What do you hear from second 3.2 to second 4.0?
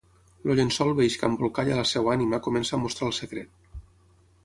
secret.